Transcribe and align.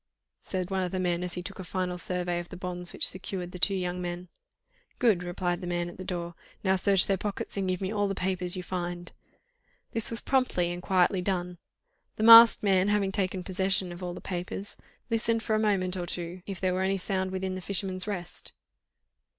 said 0.41 0.71
one 0.71 0.81
of 0.81 0.91
the 0.91 0.99
men, 0.99 1.21
as 1.23 1.35
he 1.35 1.43
took 1.43 1.59
a 1.59 1.63
final 1.63 1.95
survey 1.95 2.39
of 2.39 2.49
the 2.49 2.57
bonds 2.57 2.91
which 2.91 3.07
secured 3.07 3.51
the 3.51 3.59
two 3.59 3.75
young 3.75 4.01
men. 4.01 4.29
"Good!" 4.97 5.21
replied 5.21 5.61
the 5.61 5.67
man 5.67 5.89
at 5.89 5.97
the 5.97 6.03
door; 6.03 6.33
"now 6.63 6.75
search 6.75 7.05
their 7.05 7.17
pockets 7.19 7.55
and 7.55 7.67
give 7.67 7.81
me 7.81 7.91
all 7.93 8.07
the 8.07 8.15
papers 8.15 8.57
you 8.57 8.63
find." 8.63 9.11
This 9.91 10.09
was 10.09 10.19
promptly 10.19 10.71
and 10.71 10.81
quietly 10.81 11.21
done. 11.21 11.59
The 12.15 12.23
masked 12.23 12.63
man 12.63 12.87
having 12.87 13.11
taken 13.11 13.43
possession 13.43 13.91
of 13.91 14.01
all 14.01 14.15
the 14.15 14.21
papers, 14.21 14.75
listened 15.11 15.43
for 15.43 15.53
a 15.55 15.59
moment 15.59 15.95
or 15.95 16.07
two 16.07 16.41
if 16.47 16.59
there 16.59 16.73
were 16.73 16.81
any 16.81 16.97
sound 16.97 17.29
within 17.29 17.53
"The 17.53 17.61
Fisherman's 17.61 18.07
Rest." 18.07 18.53